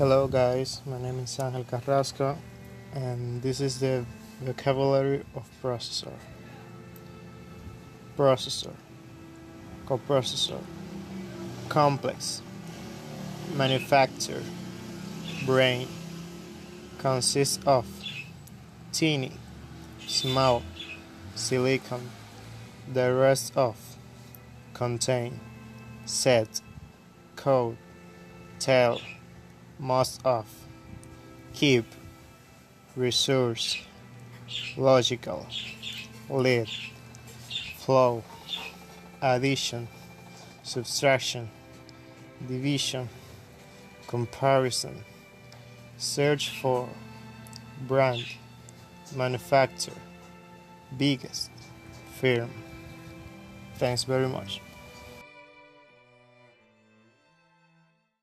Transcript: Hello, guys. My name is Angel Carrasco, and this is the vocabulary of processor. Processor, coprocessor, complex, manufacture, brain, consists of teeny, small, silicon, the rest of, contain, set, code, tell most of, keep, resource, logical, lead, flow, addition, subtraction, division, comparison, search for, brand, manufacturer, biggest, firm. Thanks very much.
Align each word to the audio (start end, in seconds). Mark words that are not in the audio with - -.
Hello, 0.00 0.26
guys. 0.26 0.80
My 0.86 0.98
name 0.98 1.18
is 1.18 1.38
Angel 1.38 1.62
Carrasco, 1.62 2.38
and 2.94 3.42
this 3.42 3.60
is 3.60 3.80
the 3.80 4.06
vocabulary 4.40 5.26
of 5.34 5.46
processor. 5.62 6.14
Processor, 8.16 8.72
coprocessor, 9.84 10.62
complex, 11.68 12.40
manufacture, 13.54 14.42
brain, 15.44 15.86
consists 16.96 17.62
of 17.66 17.86
teeny, 18.92 19.32
small, 20.06 20.62
silicon, 21.34 22.08
the 22.90 23.12
rest 23.12 23.52
of, 23.54 23.76
contain, 24.72 25.38
set, 26.06 26.62
code, 27.36 27.76
tell 28.58 28.98
most 29.80 30.20
of, 30.26 30.46
keep, 31.54 31.86
resource, 32.94 33.78
logical, 34.76 35.46
lead, 36.28 36.68
flow, 37.78 38.22
addition, 39.22 39.88
subtraction, 40.62 41.48
division, 42.46 43.08
comparison, 44.06 45.02
search 45.96 46.50
for, 46.60 46.88
brand, 47.88 48.24
manufacturer, 49.16 49.94
biggest, 50.98 51.50
firm. 52.20 52.50
Thanks 53.76 54.04
very 54.04 54.28
much. 54.28 54.60